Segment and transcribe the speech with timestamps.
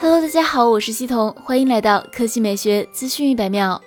[0.00, 3.82] Hello，大家好，我是西彤，欢迎来到科技美学资讯一百秒。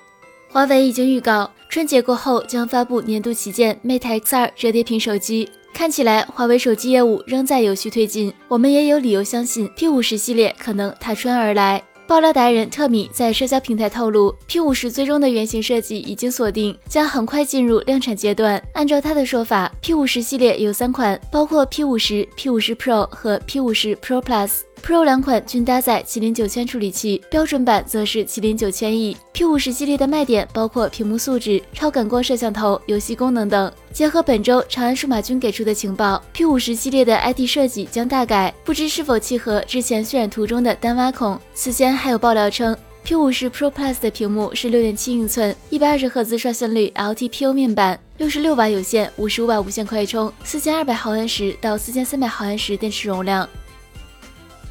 [0.50, 5.50] 华为已经预告，春节过后将发布年度旗舰 Mate X2 折叠屏手机。
[5.74, 11.82] 看起来，华为手机业务仍在有序推进，我们也有理由相信 P50 系列可能踏春而来。
[12.05, 18.62] 爆料达人特米在社交平台透露，P50 最终的原型设计已经锁定，将很快进入量产阶段。
[18.73, 24.52] 按照他的说法，P50 系列有三款，包括 P50、P50 Pro 和 P50 Pro Plus。
[24.84, 29.15] Pro 两款均搭载麒麟九千处理器，标准版则是麒麟九千 E。
[29.32, 33.72] P50 系列的卖点包括屏幕素质、超感光摄像头、游戏功能等。
[33.94, 41.39] 结合本周长安数码君给出的情报，P50 系列的 ID 设计将大改，不知是否契合之前渲染图中的单挖孔。
[41.53, 42.75] 此前还有爆料称
[43.06, 53.48] ，P50 Pro Plus 的屏幕是六点七英寸，一百二十赫兹刷新率 LTPO 面板，六十六瓦有线，五十五瓦无线快充，四千二百毫安时到四千三百毫安时电池容量。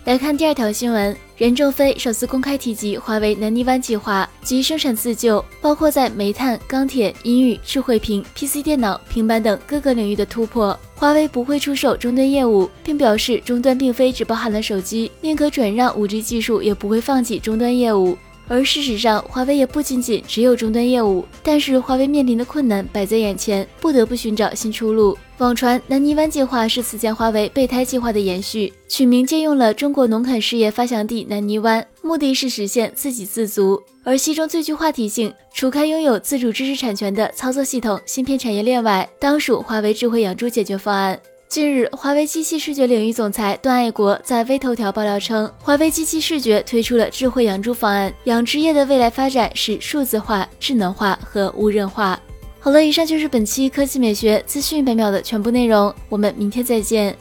[0.07, 10.77] 来看第二条新闻，任正非首次公开提及华为南泥湾计划及生产自救，包括在煤炭、钢铁、音域、智慧屏、PC 电脑、平板等各个领域的突破。
[10.95, 18.17] 华为不会出售终端业务，并表示终端并非只包含了手机，宁可转让 5G 技术，也不会放弃终端业务。
[18.51, 25.17] 而事实上，华为也不仅仅只有终端业务，但是华为面临的困难摆在眼前，不得不寻找新出路。
[25.39, 33.81] 网传南泥湾计划是此前华为备胎计划的延续，取名借用了中国农垦事业发祥地南泥湾，目的是实现自给自足。
[34.03, 41.17] 而其中最具话题性，除开拥有自主知识产权的操作系统芯片产业链外，当属华为智慧养猪解决方案。
[41.51, 52.17] 近日，华为机器视觉领域总裁段爱国在微头条爆料称，华为机器视觉推出了智慧养猪方案，养殖业的未来发展是数字化、智能化和无人化。
[52.61, 57.19] 好了，以上就是本期科技美学资讯百秒的全部内容，我们明天再见。